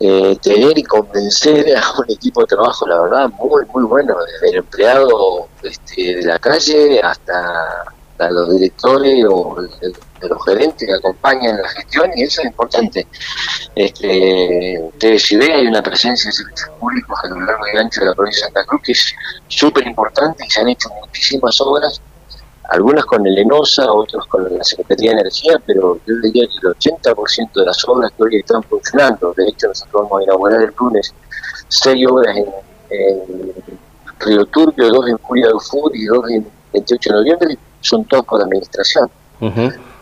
eh, 0.00 0.36
tener 0.42 0.76
y 0.76 0.82
convencer 0.82 1.76
a 1.76 1.98
un 1.98 2.10
equipo 2.10 2.40
de 2.40 2.46
trabajo, 2.46 2.86
la 2.86 3.00
verdad, 3.00 3.30
muy, 3.30 3.64
muy 3.72 3.84
bueno, 3.84 4.14
desde 4.24 4.50
el 4.50 4.56
empleado 4.56 5.48
este, 5.62 6.16
de 6.16 6.22
la 6.22 6.38
calle 6.38 7.00
hasta, 7.00 7.84
los 8.30 8.50
directores 8.52 9.22
o 9.28 9.56
de 9.60 10.28
los 10.28 10.44
gerentes 10.46 10.88
que 10.88 10.94
acompañan 10.94 11.60
la 11.60 11.68
gestión 11.68 12.10
y 12.16 12.22
eso 12.22 12.40
es 12.40 12.46
importante. 12.46 13.06
Este, 13.74 15.18
si 15.18 15.36
ven, 15.36 15.52
hay 15.52 15.66
una 15.66 15.82
presencia 15.82 16.30
de 16.30 16.32
servicios 16.32 16.70
públicos 16.80 17.18
a 17.22 17.28
lo 17.28 17.40
largo 17.40 17.64
y 17.72 17.76
ancho 17.76 18.00
de 18.00 18.06
la 18.06 18.14
provincia 18.14 18.46
de 18.46 18.52
Santa 18.52 18.66
Cruz 18.66 18.82
que 18.82 18.92
es 18.92 19.14
súper 19.48 19.86
importante 19.86 20.46
y 20.46 20.50
se 20.50 20.60
han 20.60 20.68
hecho 20.68 20.88
muchísimas 21.00 21.60
obras 21.60 22.00
algunas 22.70 23.04
con 23.04 23.26
el 23.26 23.36
ENOSA, 23.38 23.92
otras 23.92 24.24
con 24.26 24.56
la 24.56 24.64
Secretaría 24.64 25.12
de 25.12 25.20
Energía, 25.20 25.60
pero 25.66 25.98
yo 26.06 26.14
diría 26.22 26.46
que 26.46 26.66
el 26.66 26.74
80% 26.74 27.52
de 27.52 27.66
las 27.66 27.88
obras 27.88 28.10
que 28.16 28.22
hoy 28.22 28.36
están 28.36 28.62
funcionando, 28.62 29.34
de 29.36 29.48
hecho 29.48 29.68
nosotros 29.68 30.02
vamos 30.02 30.20
a 30.20 30.24
inaugurar 30.24 30.62
el 30.62 30.72
lunes 30.78 31.14
seis 31.68 32.06
obras 32.08 32.36
en, 32.36 32.46
Río 34.20 34.46
Turbio, 34.46 34.88
dos 34.88 35.08
en 35.08 35.18
Furia 35.18 35.48
de 35.48 35.54
Fur 35.60 35.94
y 35.94 36.04
dos 36.06 36.30
en 36.30 36.46
28 36.72 37.10
de 37.10 37.16
noviembre, 37.16 37.58
son 37.80 38.04
todas 38.04 38.24
por 38.24 38.40
administración. 38.40 39.10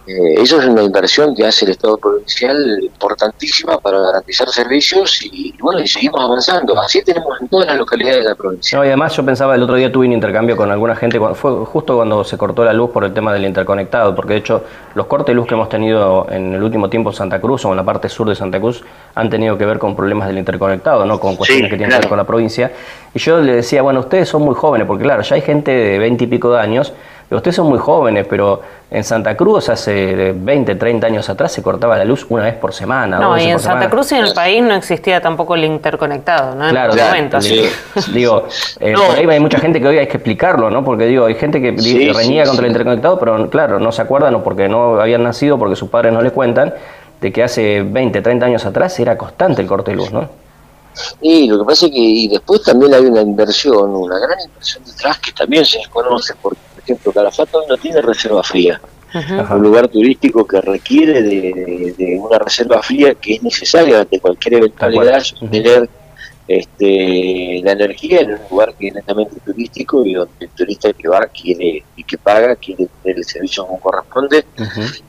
Eh, 0.06 0.34
eso 0.38 0.60
es 0.60 0.66
una 0.66 0.82
inversión 0.82 1.34
que 1.34 1.46
hace 1.46 1.64
el 1.64 1.72
Estado 1.72 1.96
provincial 1.96 2.80
importantísima 2.82 3.78
para 3.78 4.00
garantizar 4.00 4.48
servicios 4.48 5.22
y, 5.24 5.54
bueno, 5.60 5.80
y 5.80 5.86
seguimos 5.86 6.20
avanzando. 6.20 6.78
Así 6.80 7.02
tenemos 7.02 7.40
en 7.40 7.48
todas 7.48 7.68
las 7.68 7.76
localidades 7.76 8.18
de 8.18 8.28
la 8.30 8.34
provincia. 8.34 8.76
No, 8.76 8.84
y 8.84 8.88
además 8.88 9.16
yo 9.16 9.24
pensaba, 9.24 9.54
el 9.54 9.62
otro 9.62 9.76
día 9.76 9.92
tuve 9.92 10.06
un 10.06 10.12
intercambio 10.12 10.56
con 10.56 10.70
alguna 10.70 10.96
gente, 10.96 11.20
fue 11.34 11.52
justo 11.66 11.96
cuando 11.96 12.24
se 12.24 12.36
cortó 12.36 12.64
la 12.64 12.72
luz 12.72 12.90
por 12.90 13.04
el 13.04 13.14
tema 13.14 13.32
del 13.32 13.44
interconectado, 13.44 14.14
porque 14.14 14.34
de 14.34 14.38
hecho 14.40 14.64
los 14.94 15.06
cortes 15.06 15.28
de 15.28 15.34
luz 15.34 15.46
que 15.46 15.54
hemos 15.54 15.68
tenido 15.68 16.26
en 16.30 16.52
el 16.52 16.62
último 16.62 16.90
tiempo 16.90 17.10
en 17.10 17.16
Santa 17.16 17.40
Cruz 17.40 17.64
o 17.64 17.70
en 17.70 17.76
la 17.76 17.84
parte 17.84 18.08
sur 18.08 18.28
de 18.28 18.34
Santa 18.34 18.58
Cruz 18.58 18.82
han 19.14 19.30
tenido 19.30 19.56
que 19.56 19.64
ver 19.64 19.78
con 19.78 19.94
problemas 19.94 20.26
del 20.26 20.38
interconectado, 20.38 21.04
no 21.06 21.20
con 21.20 21.36
cuestiones 21.36 21.70
que 21.70 21.76
tienen 21.76 21.94
que 21.94 22.00
ver 22.00 22.08
con 22.08 22.18
la 22.18 22.24
provincia. 22.24 22.72
Y 23.14 23.20
yo 23.20 23.40
le 23.40 23.56
decía, 23.56 23.82
bueno, 23.82 24.00
ustedes 24.00 24.28
son 24.28 24.42
muy 24.42 24.54
jóvenes, 24.54 24.86
porque 24.86 25.04
claro, 25.04 25.22
ya 25.22 25.36
hay 25.36 25.42
gente 25.42 25.70
de 25.70 25.98
veinte 25.98 26.24
y 26.24 26.26
pico 26.26 26.52
de 26.52 26.60
años 26.60 26.92
ustedes 27.34 27.56
son 27.56 27.68
muy 27.68 27.78
jóvenes, 27.78 28.26
pero 28.28 28.60
en 28.90 29.04
Santa 29.04 29.36
Cruz 29.36 29.68
hace 29.68 30.32
20, 30.36 30.74
30 30.74 31.06
años 31.06 31.28
atrás 31.28 31.52
se 31.52 31.62
cortaba 31.62 31.96
la 31.96 32.04
luz 32.04 32.26
una 32.28 32.44
vez 32.44 32.54
por 32.54 32.74
semana. 32.74 33.18
No, 33.18 33.38
y 33.38 33.44
en 33.44 33.58
Santa 33.58 33.88
Cruz 33.88 34.12
y 34.12 34.16
en 34.16 34.26
el 34.26 34.34
país 34.34 34.62
no 34.62 34.74
existía 34.74 35.20
tampoco 35.20 35.54
el 35.54 35.64
interconectado, 35.64 36.54
¿no? 36.54 36.68
Claro, 36.68 36.92
digo, 38.12 38.46
eh, 38.80 38.94
por 38.94 39.16
ahí 39.16 39.26
hay 39.26 39.40
mucha 39.40 39.58
gente 39.58 39.80
que 39.80 39.88
hoy 39.88 39.98
hay 39.98 40.06
que 40.06 40.18
explicarlo, 40.18 40.70
¿no? 40.70 40.84
Porque 40.84 41.06
digo, 41.06 41.26
hay 41.26 41.34
gente 41.34 41.60
que 41.60 41.70
reñía 42.12 42.44
contra 42.44 42.66
el 42.66 42.72
interconectado, 42.72 43.18
pero 43.18 43.48
claro, 43.48 43.78
no 43.78 43.92
se 43.92 44.02
acuerdan 44.02 44.34
o 44.34 44.42
porque 44.42 44.68
no 44.68 45.00
habían 45.00 45.22
nacido, 45.22 45.58
porque 45.58 45.76
sus 45.76 45.88
padres 45.88 46.12
no 46.12 46.20
les 46.20 46.32
cuentan, 46.32 46.74
de 47.20 47.32
que 47.32 47.42
hace 47.42 47.82
20, 47.82 48.20
30 48.20 48.46
años 48.46 48.66
atrás 48.66 48.98
era 49.00 49.16
constante 49.16 49.62
el 49.62 49.68
corte 49.68 49.92
de 49.92 49.96
luz, 49.96 50.12
¿no? 50.12 50.42
Y 51.20 51.48
lo 51.48 51.60
que 51.60 51.64
pasa 51.64 51.86
es 51.86 51.92
que 51.92 51.98
y 51.98 52.28
después 52.28 52.62
también 52.62 52.92
hay 52.92 53.06
una 53.06 53.22
inversión, 53.22 53.94
una 53.94 54.18
gran 54.18 54.38
inversión 54.40 54.84
detrás 54.84 55.18
que 55.18 55.32
también 55.32 55.64
se 55.64 55.78
desconoce, 55.78 56.34
porque 56.40 56.60
ejemplo, 56.84 57.12
Calafate 57.12 57.58
no 57.68 57.76
tiene 57.76 58.00
reserva 58.02 58.42
fría. 58.42 58.80
Un 59.14 59.62
lugar 59.62 59.88
turístico 59.88 60.46
que 60.46 60.60
requiere 60.62 61.22
de, 61.22 62.18
una 62.18 62.38
reserva 62.38 62.82
fría 62.82 63.14
que 63.14 63.34
es 63.34 63.42
necesaria 63.42 64.06
de 64.06 64.20
cualquier 64.20 64.54
eventualidad 64.54 65.22
tener 65.50 65.88
este, 66.48 67.60
la 67.62 67.72
energía 67.72 68.20
en 68.20 68.32
un 68.32 68.40
lugar 68.50 68.74
que 68.74 68.88
es 68.88 68.94
netamente 68.94 69.36
turístico 69.44 70.04
y 70.04 70.14
donde 70.14 70.32
el 70.40 70.48
turista 70.50 70.92
que 70.92 71.08
va 71.08 71.26
quiere 71.26 71.84
y 71.94 72.04
que 72.04 72.18
paga 72.18 72.56
quiere 72.56 72.88
tener 73.02 73.18
el 73.18 73.24
servicio 73.24 73.66
como 73.66 73.80
corresponde, 73.80 74.44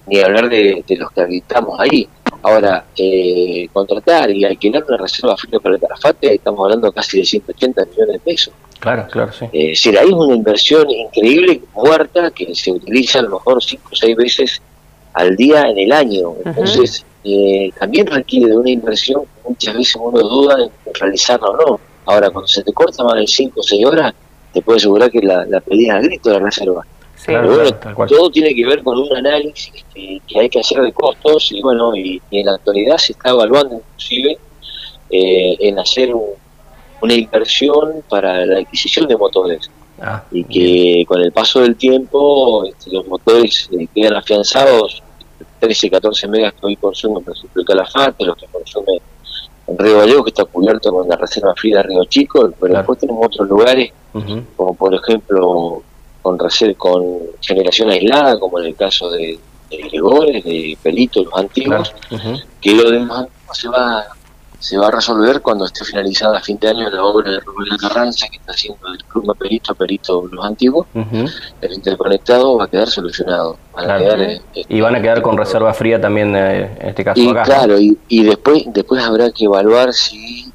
ni 0.08 0.20
hablar 0.20 0.50
de, 0.50 0.84
los 0.90 1.12
que 1.12 1.22
habitamos 1.22 1.80
ahí. 1.80 2.08
Ahora, 2.44 2.86
eh, 2.98 3.70
contratar 3.72 4.30
y 4.30 4.44
alquilar 4.44 4.84
una 4.86 4.98
reserva 4.98 5.38
fría 5.38 5.60
para 5.62 5.76
el 5.76 5.82
Calafate, 5.82 6.36
estamos 6.36 6.60
hablando 6.66 6.92
casi 6.92 7.20
de 7.20 7.26
180 7.26 7.86
millones 7.86 8.14
de 8.14 8.20
pesos. 8.20 8.54
Claro, 8.80 9.08
claro, 9.10 9.32
sí. 9.32 9.46
Eh, 9.46 9.50
es 9.54 9.68
decir, 9.70 9.98
ahí 9.98 10.08
es 10.08 10.14
una 10.14 10.36
inversión 10.36 10.90
increíble, 10.90 11.62
muerta, 11.74 12.32
que 12.32 12.54
se 12.54 12.70
utiliza 12.72 13.20
a 13.20 13.22
lo 13.22 13.30
mejor 13.30 13.64
cinco 13.64 13.90
o 13.94 13.96
seis 13.96 14.14
veces 14.18 14.62
al 15.14 15.38
día 15.38 15.70
en 15.70 15.78
el 15.78 15.92
año. 15.94 16.34
Entonces, 16.44 17.06
eh, 17.24 17.72
también 17.80 18.08
requiere 18.08 18.48
de 18.48 18.58
una 18.58 18.70
inversión 18.70 19.22
que 19.22 19.50
muchas 19.50 19.74
veces 19.76 19.96
uno 19.96 20.20
duda 20.20 20.58
de 20.58 20.70
realizarla 21.00 21.48
o 21.48 21.56
no. 21.56 21.80
Ahora, 22.06 22.30
cuando 22.30 22.48
se 22.50 22.62
te 22.62 22.74
corta 22.74 23.06
más 23.06 23.16
de 23.16 23.26
cinco 23.26 23.62
o 23.62 23.64
seis 23.64 23.86
horas, 23.86 24.14
te 24.52 24.62
puedo 24.62 24.76
asegurar 24.76 25.10
que 25.10 25.22
la, 25.22 25.46
la 25.46 25.62
pedís 25.62 25.90
a 25.90 26.00
grito 26.00 26.30
de 26.30 26.40
la 26.40 26.46
reserva. 26.46 26.86
Pero 27.26 27.56
bueno, 27.56 28.08
todo 28.08 28.30
tiene 28.30 28.54
que 28.54 28.66
ver 28.66 28.84
con 28.84 28.98
un 28.98 29.16
análisis 29.16 29.86
que, 29.94 30.20
hay 30.36 30.50
que 30.50 30.60
hacer 30.60 30.82
de 30.82 30.92
costos 30.92 31.52
y 31.52 31.62
bueno, 31.62 31.96
y, 31.96 32.22
en 32.32 32.46
la 32.46 32.54
actualidad 32.54 32.98
se 32.98 33.14
está 33.14 33.30
evaluando 33.30 33.76
inclusive 33.76 34.38
eh, 35.10 35.56
en 35.60 35.80
hacer 35.80 36.14
un, 36.14 36.32
una 37.02 37.14
inversión 37.14 38.04
para 38.10 38.46
la 38.46 38.60
adquisición 38.60 39.08
de 39.08 39.18
motores. 39.18 39.70
Ah, 40.02 40.24
y 40.32 40.44
que 40.44 41.06
con 41.08 41.22
el 41.22 41.32
paso 41.32 41.62
del 41.62 41.76
tiempo 41.76 42.66
este, 42.66 42.92
los 42.92 43.08
motores 43.08 43.70
eh, 43.72 43.88
quedan 43.94 44.16
afianzados, 44.16 45.04
13, 45.60 45.90
14 45.92 46.28
megas 46.28 46.54
que 46.54 46.66
hoy 46.66 46.76
consume, 46.76 47.22
por 47.22 47.36
ejemplo, 47.36 47.62
el 47.62 47.68
Calafate, 47.68 48.26
los 48.26 48.36
que 48.36 48.48
consume 48.48 49.02
en 49.68 49.78
Río 49.78 50.00
Gallego, 50.00 50.24
que 50.24 50.32
está 50.32 50.46
cubierto 50.46 50.92
con 50.92 51.08
la 51.08 51.16
reserva 51.16 51.54
fría 51.56 51.78
de 51.78 51.84
Río 51.84 52.06
Chico, 52.06 52.52
pero 52.60 52.76
después 52.76 53.00
tenemos 53.00 53.28
otros 53.28 53.48
lugares, 53.48 53.92
como 54.56 54.74
por 54.74 54.94
ejemplo 54.94 55.84
con, 56.24 56.40
con 56.78 57.04
generación 57.42 57.92
aislada, 57.92 58.40
como 58.40 58.60
en 58.60 58.66
el 58.66 58.76
caso 58.76 59.12
de, 59.12 59.38
de 59.70 59.78
Gregores, 59.78 60.44
de 60.44 60.76
Pelito, 60.82 61.24
los 61.24 61.34
antiguos, 61.36 61.94
que 62.60 62.74
lo 62.74 62.90
demás 62.90 63.28
se 63.52 63.70
va 63.70 64.06
se 64.64 64.78
va 64.78 64.88
a 64.88 64.92
resolver 64.92 65.42
cuando 65.42 65.66
esté 65.66 65.84
finalizada 65.84 66.38
a 66.38 66.42
fin 66.42 66.58
de 66.58 66.70
año 66.70 66.90
la 66.90 67.04
obra 67.04 67.32
de 67.32 67.42
Rubén 67.42 67.76
Carranza 67.78 68.30
que 68.30 68.38
está 68.38 68.54
haciendo 68.54 68.88
el 68.94 69.04
Club 69.04 69.38
Perito 69.38 69.76
Perito 69.76 70.26
Los 70.32 70.46
Antiguos. 70.46 70.88
El 71.60 71.74
interconectado 71.74 72.56
va 72.56 72.64
a 72.64 72.68
quedar 72.70 72.88
solucionado. 72.88 73.58
Eh, 73.76 74.40
y 74.70 74.80
van 74.80 74.96
a 74.96 75.02
quedar 75.02 75.22
con 75.22 75.36
reserva 75.36 75.74
fría 75.74 76.00
también 76.00 76.34
eh, 76.34 76.78
en 76.80 76.88
este 76.88 77.04
caso. 77.04 77.20
Y, 77.20 77.34
Claro, 77.34 77.78
y, 77.78 77.98
y 78.08 78.24
después, 78.24 78.64
después 78.68 79.04
habrá 79.04 79.32
que 79.32 79.44
evaluar 79.44 79.92
si 79.92 80.53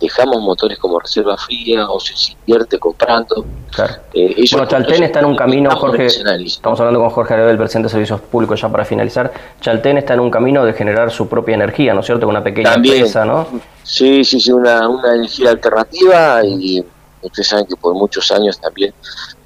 dejamos 0.00 0.40
motores 0.40 0.78
como 0.78 0.98
reserva 0.98 1.36
fría 1.36 1.88
o 1.88 1.98
se 2.00 2.14
invierte 2.32 2.78
comprando. 2.78 3.44
Claro. 3.70 3.94
Eh, 4.12 4.44
bueno, 4.52 4.66
Chaltén 4.66 5.02
está 5.04 5.20
en 5.20 5.26
un 5.26 5.36
camino, 5.36 5.70
Jorge, 5.76 6.06
estamos 6.06 6.78
hablando 6.80 7.00
con 7.00 7.10
Jorge 7.10 7.34
Arabel, 7.34 7.56
presidente 7.56 7.86
de 7.86 7.90
Servicios 7.90 8.20
Públicos, 8.20 8.60
ya 8.60 8.68
para 8.68 8.84
finalizar. 8.84 9.32
Chaltén 9.60 9.98
está 9.98 10.14
en 10.14 10.20
un 10.20 10.30
camino 10.30 10.64
de 10.64 10.72
generar 10.72 11.10
su 11.10 11.28
propia 11.28 11.54
energía, 11.54 11.94
¿no 11.94 12.00
es 12.00 12.06
cierto? 12.06 12.26
Con 12.26 12.36
una 12.36 12.44
pequeña 12.44 12.74
empresa, 12.74 13.24
¿no? 13.24 13.46
Sí, 13.82 14.24
sí, 14.24 14.40
sí, 14.40 14.52
una, 14.52 14.88
una 14.88 15.14
energía 15.14 15.50
alternativa 15.50 16.44
y 16.44 16.84
ustedes 17.22 17.48
saben 17.48 17.66
que 17.66 17.76
por 17.76 17.94
muchos 17.94 18.30
años 18.30 18.58
también 18.58 18.92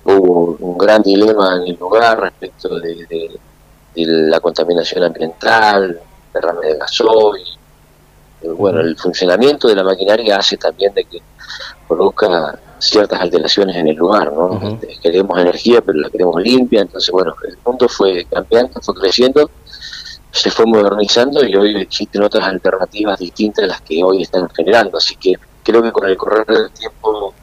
hubo 0.04 0.56
un 0.61 0.78
gran 0.78 1.02
dilema 1.02 1.56
en 1.56 1.68
el 1.68 1.76
lugar 1.78 2.21
respecto 2.21 2.78
de, 2.80 3.06
de 3.06 3.30
la 3.95 4.40
contaminación 4.40 5.04
ambiental, 5.04 6.00
derrame 6.33 6.66
de 6.66 6.76
gasoil, 6.78 7.42
bueno, 8.55 8.81
el 8.81 8.97
funcionamiento 8.97 9.69
de 9.69 9.75
la 9.75 9.85
maquinaria 9.85 10.37
hace 10.37 10.57
también 10.57 10.93
de 10.95 11.05
que 11.05 11.23
produzca 11.88 12.59
ciertas 12.79 13.21
alteraciones 13.21 13.76
en 13.76 13.88
el 13.88 13.97
lugar, 13.97 14.33
¿no? 14.33 14.61
Este, 14.62 14.99
queremos 15.03 15.38
energía, 15.38 15.81
pero 15.81 15.99
la 15.99 16.11
queremos 16.11 16.41
limpia, 16.43 16.83
entonces, 16.83 17.11
bueno, 17.11 17.35
el 17.47 17.57
mundo 17.65 17.88
fue 17.88 18.25
cambiando, 18.26 18.81
fue 18.81 18.95
creciendo, 18.95 19.50
se 20.31 20.50
fue 20.50 20.67
modernizando 20.67 21.45
y 21.45 21.57
hoy 21.57 21.76
existen 21.81 22.23
otras 22.23 22.47
alternativas 22.47 23.19
distintas 23.19 23.65
a 23.65 23.69
las 23.69 23.81
que 23.81 24.03
hoy 24.03 24.23
están 24.23 24.49
generando, 24.50 24.99
así 24.99 25.17
que 25.17 25.35
creo 25.62 25.83
que 25.83 25.93
con 25.93 26.07
el 26.07 26.17
correr 26.17 26.47
del 26.47 26.71
tiempo 26.71 27.35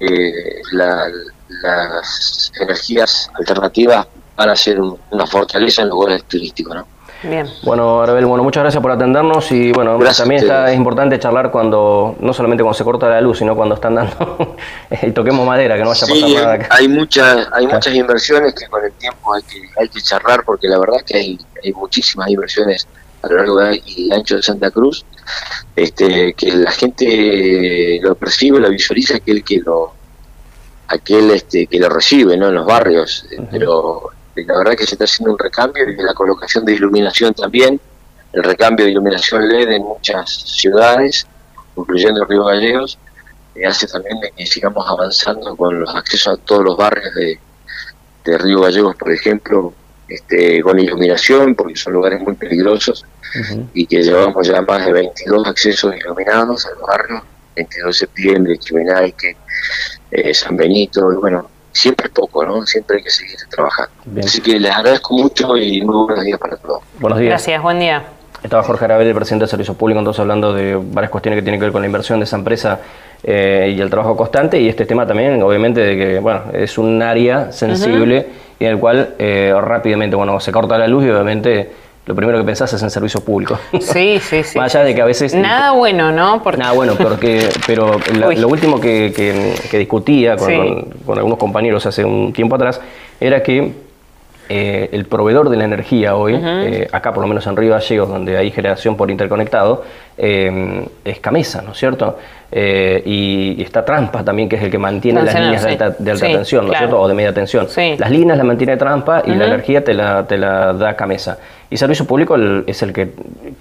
eh, 0.00 0.62
las 0.72 2.52
energías 2.58 3.30
alternativas 3.34 4.06
van 4.36 4.50
a 4.50 4.56
ser 4.56 4.80
una 4.80 5.26
fortaleza 5.26 5.82
en 5.82 5.88
lugares 5.88 6.24
turísticos, 6.24 6.74
¿no? 6.74 6.97
Bien. 7.22 7.46
Bueno, 7.64 8.02
Arabel, 8.02 8.26
bueno, 8.26 8.44
muchas 8.44 8.62
gracias 8.62 8.80
por 8.80 8.92
atendernos 8.92 9.50
y 9.50 9.72
bueno, 9.72 9.98
también 10.16 10.42
está, 10.42 10.70
es 10.70 10.76
importante 10.76 11.18
charlar 11.18 11.50
cuando, 11.50 12.16
no 12.20 12.32
solamente 12.32 12.62
cuando 12.62 12.78
se 12.78 12.84
corta 12.84 13.08
la 13.08 13.20
luz, 13.20 13.38
sino 13.38 13.56
cuando 13.56 13.74
están 13.74 13.96
dando, 13.96 14.56
y 15.02 15.10
toquemos 15.10 15.44
madera, 15.44 15.76
que 15.76 15.82
no 15.82 15.88
vaya 15.88 16.04
a 16.04 16.08
pasar 16.08 16.30
nada 16.30 16.52
acá. 16.54 16.68
Hay 16.70 16.86
muchas, 16.86 17.48
hay 17.52 17.66
muchas 17.66 17.94
inversiones 17.94 18.54
que 18.54 18.66
con 18.68 18.84
el 18.84 18.92
tiempo 18.92 19.34
hay 19.34 19.42
que, 19.42 19.62
hay 19.80 19.88
que 19.88 20.00
charlar 20.00 20.44
porque 20.44 20.68
la 20.68 20.78
verdad 20.78 20.98
es 20.98 21.02
que 21.04 21.16
hay, 21.16 21.38
hay 21.64 21.72
muchísimas 21.72 22.28
inversiones 22.28 22.86
a 23.22 23.28
lo 23.28 23.36
largo 23.36 23.80
y 23.84 24.12
ancho 24.12 24.36
de 24.36 24.42
Santa 24.42 24.70
Cruz, 24.70 25.04
este, 25.74 26.34
que 26.34 26.52
la 26.52 26.70
gente 26.70 27.98
lo 28.00 28.14
percibe, 28.14 28.60
lo 28.60 28.70
visualiza, 28.70 29.16
aquel 29.16 29.42
que 29.42 29.58
lo 29.58 29.92
aquel 30.86 31.30
este, 31.32 31.66
que 31.66 31.78
lo 31.78 31.88
recibe 31.88 32.36
¿no? 32.36 32.48
en 32.48 32.54
los 32.54 32.66
barrios, 32.66 33.26
pero 33.50 34.10
la 34.44 34.58
verdad 34.58 34.72
que 34.76 34.86
se 34.86 34.94
está 34.94 35.04
haciendo 35.04 35.32
un 35.32 35.38
recambio 35.38 35.88
y 35.88 35.96
la 35.96 36.14
colocación 36.14 36.64
de 36.64 36.74
iluminación 36.74 37.34
también, 37.34 37.80
el 38.32 38.42
recambio 38.42 38.84
de 38.84 38.92
iluminación 38.92 39.48
LED 39.48 39.70
en 39.70 39.82
muchas 39.82 40.30
ciudades, 40.30 41.26
incluyendo 41.76 42.24
Río 42.24 42.44
Gallegos, 42.44 42.98
eh, 43.54 43.66
hace 43.66 43.86
también 43.86 44.18
que 44.36 44.46
sigamos 44.46 44.84
avanzando 44.88 45.56
con 45.56 45.80
los 45.80 45.94
accesos 45.94 46.38
a 46.38 46.42
todos 46.44 46.64
los 46.64 46.76
barrios 46.76 47.14
de, 47.14 47.38
Río 48.24 48.60
Gallegos, 48.60 48.94
por 48.96 49.10
ejemplo, 49.10 49.72
este, 50.06 50.60
con 50.60 50.78
iluminación, 50.78 51.54
porque 51.54 51.76
son 51.76 51.94
lugares 51.94 52.20
muy 52.20 52.34
peligrosos, 52.34 53.06
y 53.72 53.86
que 53.86 54.02
llevamos 54.02 54.46
ya 54.46 54.60
más 54.60 54.84
de 54.84 54.92
22 54.92 55.48
accesos 55.48 55.96
iluminados 55.96 56.66
a 56.66 56.70
los 56.72 56.82
barrios, 56.82 57.22
22 57.56 57.86
de 57.86 57.92
septiembre, 57.92 58.58
Chimenaique, 58.58 59.34
eh, 60.10 60.34
San 60.34 60.58
Benito, 60.58 61.10
y 61.10 61.16
bueno, 61.16 61.48
siempre 61.72 62.06
es 62.06 62.12
poco, 62.12 62.44
¿no? 62.44 62.66
Siempre 62.66 62.98
hay 62.98 63.02
que 63.02 63.10
seguir 63.10 63.36
trabajando. 63.50 63.92
Así 64.22 64.40
que 64.40 64.58
les 64.58 64.72
agradezco 64.72 65.14
mucho 65.14 65.56
y 65.56 65.80
muy 65.82 66.06
buenos 66.06 66.24
días 66.24 66.38
para 66.38 66.56
todos. 66.56 66.82
Buenos 66.98 67.18
días. 67.18 67.30
Gracias, 67.30 67.62
buen 67.62 67.78
día. 67.78 68.04
Estaba 68.42 68.62
Jorge 68.62 68.84
Arabel, 68.84 69.08
el 69.08 69.14
presidente 69.14 69.44
de 69.44 69.50
Servicios 69.50 69.76
Públicos, 69.76 70.00
entonces 70.00 70.20
hablando 70.20 70.52
de 70.52 70.78
varias 70.80 71.10
cuestiones 71.10 71.38
que 71.38 71.42
tienen 71.42 71.58
que 71.58 71.66
ver 71.66 71.72
con 71.72 71.82
la 71.82 71.86
inversión 71.86 72.20
de 72.20 72.24
esa 72.24 72.36
empresa 72.36 72.80
eh, 73.24 73.74
y 73.76 73.80
el 73.80 73.90
trabajo 73.90 74.16
constante 74.16 74.60
y 74.60 74.68
este 74.68 74.86
tema 74.86 75.06
también, 75.06 75.42
obviamente, 75.42 75.80
de 75.80 75.96
que 75.96 76.18
bueno 76.20 76.42
es 76.52 76.78
un 76.78 77.02
área 77.02 77.50
sensible 77.50 78.28
y 78.60 78.64
en 78.64 78.70
el 78.72 78.78
cual 78.78 79.14
eh, 79.18 79.52
rápidamente, 79.60 80.14
bueno, 80.14 80.38
se 80.38 80.52
corta 80.52 80.78
la 80.78 80.86
luz 80.86 81.04
y 81.04 81.10
obviamente 81.10 81.70
lo 82.08 82.14
primero 82.14 82.38
que 82.38 82.44
pensás 82.44 82.72
es 82.72 82.82
en 82.82 82.88
servicio 82.88 83.20
público. 83.20 83.58
Sí, 83.80 84.18
sí, 84.18 84.42
sí. 84.42 84.58
Más 84.58 84.74
allá 84.74 84.86
de 84.86 84.94
que 84.94 85.02
a 85.02 85.04
veces... 85.04 85.34
Nada 85.34 85.72
bueno, 85.72 86.10
¿no? 86.10 86.42
Nada 86.56 86.72
bueno, 86.72 86.94
porque, 86.96 87.50
pero 87.66 88.00
lo 88.14 88.48
último 88.48 88.80
que, 88.80 89.54
discutía 89.70 90.36
con, 90.36 90.84
con, 91.04 91.18
algunos 91.18 91.38
compañeros 91.38 91.84
hace 91.84 92.06
un 92.06 92.32
tiempo 92.32 92.56
atrás 92.56 92.80
era 93.20 93.42
que 93.42 93.87
eh, 94.48 94.88
el 94.92 95.04
proveedor 95.04 95.50
de 95.50 95.56
la 95.56 95.64
energía 95.64 96.16
hoy, 96.16 96.40
eh, 96.42 96.88
acá 96.90 97.12
por 97.12 97.22
lo 97.22 97.28
menos 97.28 97.46
en 97.46 97.56
Río 97.56 97.72
Gallegos, 97.72 98.08
donde 98.08 98.38
hay 98.38 98.50
generación 98.50 98.96
por 98.96 99.10
interconectado, 99.10 99.84
eh, 100.16 100.86
es 101.04 101.20
Camesa, 101.20 101.60
¿no 101.62 101.72
es 101.72 101.78
cierto? 101.78 102.18
y, 102.50 103.60
está 103.60 103.84
Trampa 103.84 104.24
también, 104.24 104.48
que 104.48 104.56
es 104.56 104.62
el 104.62 104.70
que 104.70 104.78
mantiene 104.78 105.22
las 105.22 105.34
líneas 105.34 105.64
de 105.64 105.70
alta, 105.70 105.92
tensión, 105.94 106.66
¿no 106.66 106.72
es 106.72 106.78
cierto? 106.78 106.98
O 106.98 107.06
de 107.06 107.12
media 107.12 107.34
tensión. 107.34 107.68
Las 107.98 108.10
líneas 108.10 108.38
las 108.38 108.46
mantiene 108.46 108.78
Trampa 108.78 109.22
y 109.26 109.34
la 109.34 109.44
energía 109.44 109.84
te 109.84 109.92
la, 109.92 110.26
te 110.26 110.38
la 110.38 110.72
da 110.72 110.96
Camesa. 110.96 111.38
Y 111.68 111.76
Servicio 111.76 112.06
Público 112.06 112.36
es 112.66 112.82
el 112.82 112.94
que 112.94 113.10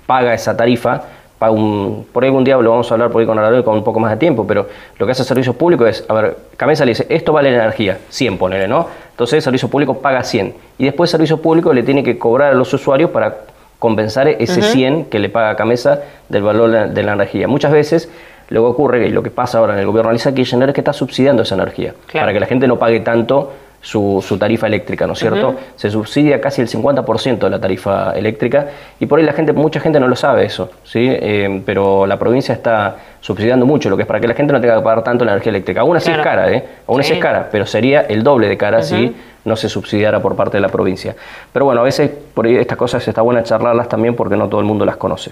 paga 0.06 0.34
esa 0.34 0.56
tarifa 0.56 1.02
un, 1.40 2.08
por 2.12 2.24
ahí 2.24 2.30
algún 2.30 2.44
día 2.44 2.58
lo 2.58 2.72
vamos 2.72 2.90
a 2.92 2.96
hablar 2.96 3.12
por 3.12 3.22
ahí 3.22 3.28
con 3.28 3.38
Araújo 3.38 3.64
con 3.64 3.76
un 3.76 3.84
poco 3.84 4.00
más 4.00 4.12
de 4.12 4.18
tiempo, 4.18 4.46
pero 4.48 4.68
lo 4.98 5.06
que 5.06 5.12
hace 5.12 5.22
el 5.22 5.28
servicio 5.28 5.54
público 5.54 5.86
es, 5.86 6.04
a 6.08 6.14
ver, 6.14 6.38
Cabeza 6.58 6.84
le 6.86 6.92
dice, 6.92 7.06
esto 7.10 7.34
vale 7.34 7.52
la 7.52 7.64
energía, 7.64 8.00
100 8.10 8.38
ponele, 8.38 8.68
¿no? 8.68 8.88
Entonces 9.12 9.36
el 9.36 9.42
servicio 9.42 9.70
público 9.70 10.00
paga 10.00 10.24
100 10.24 10.54
y 10.78 10.86
después 10.86 11.10
el 11.10 11.12
servicio 11.12 11.42
público 11.42 11.74
le 11.74 11.84
tiene 11.84 12.04
que 12.04 12.18
cobrar 12.18 12.52
a 12.52 12.56
los 12.56 12.74
usuarios 12.74 13.12
para 13.12 13.38
compensar 13.80 14.28
ese 14.28 14.62
100 14.62 15.06
que 15.06 15.20
le 15.20 15.30
paga 15.30 15.56
Camesa 15.56 16.02
del 16.30 16.44
valor 16.44 16.90
de 16.90 17.04
la 17.04 17.14
energía. 17.14 17.48
Muchas 17.48 17.72
veces 17.72 18.10
lo 18.50 18.62
que 18.62 18.68
ocurre, 18.68 19.08
y 19.08 19.12
lo 19.12 19.22
que 19.22 19.30
pasa 19.30 19.60
ahora 19.60 19.74
en 19.74 19.80
el 19.80 19.86
gobierno 19.86 20.10
de 20.10 20.14
Lisa 20.14 20.34
Kirchner, 20.34 20.70
es 20.70 20.76
que 20.76 20.82
está 20.82 20.94
subsidiando 20.94 21.44
esa 21.44 21.56
energía, 21.56 21.94
para 22.14 22.34
que 22.34 22.40
la 22.40 22.46
gente 22.46 22.68
no 22.68 22.78
pague 22.78 23.02
tanto 23.02 23.52
su, 23.88 24.22
su, 24.22 24.38
tarifa 24.38 24.68
eléctrica, 24.68 25.08
¿no 25.08 25.14
es 25.14 25.20
cierto? 25.20 25.56
Se 25.78 25.90
subsidia 25.90 26.42
casi 26.42 26.62
el 26.62 26.68
50% 26.68 27.38
de 27.38 27.50
la 27.50 27.58
tarifa 27.58 28.12
eléctrica 28.12 28.68
y 29.00 29.06
por 29.06 29.18
ahí 29.18 29.26
la 29.26 29.32
gente, 29.32 29.54
mucha 29.54 29.80
gente 29.80 29.98
no 29.98 30.10
lo 30.10 30.16
sabe 30.18 30.44
eso, 30.44 30.70
¿sí? 30.84 31.08
Eh, 31.10 31.62
pero 31.66 32.06
la 32.06 32.20
provincia 32.20 32.54
está 32.54 32.98
subsidiando 33.22 33.66
mucho, 33.66 33.90
lo 33.90 33.96
que 33.96 34.02
es 34.02 34.08
para 34.08 34.20
que 34.20 34.28
la 34.28 34.34
gente 34.34 34.52
no 34.52 34.60
tenga 34.60 34.76
que 34.76 34.82
pagar 34.82 35.06
tanto 35.06 35.24
la 35.24 35.32
energía 35.32 35.52
eléctrica. 35.52 35.82
Aún 35.82 35.96
así 35.96 36.12
es 36.12 36.18
cara, 36.18 36.52
¿eh? 36.52 36.66
Aún 36.86 37.00
así 37.00 37.14
es 37.14 37.20
cara, 37.20 37.48
pero 37.50 37.66
sería 37.66 38.02
el 38.02 38.24
doble 38.24 38.50
de 38.50 38.58
cara 38.58 38.82
si 38.82 39.16
no 39.46 39.56
se 39.56 39.70
subsidiara 39.70 40.22
por 40.22 40.36
parte 40.36 40.58
de 40.58 40.62
la 40.62 40.70
provincia. 40.70 41.16
Pero 41.54 41.64
bueno, 41.64 41.80
a 41.80 41.86
veces 41.86 42.12
por 42.34 42.46
ahí 42.46 42.58
estas 42.58 42.78
cosas 42.78 43.08
está 43.08 43.22
buena 43.22 43.42
charlarlas 43.44 43.88
también 43.88 44.18
porque 44.18 44.36
no 44.36 44.50
todo 44.50 44.60
el 44.60 44.68
mundo 44.68 44.84
las 44.84 44.98
conoce. 44.98 45.32